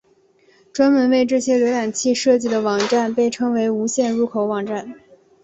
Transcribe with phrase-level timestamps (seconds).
[0.73, 4.95] 专门为这些浏览器设计的网站被称为无线入口网站。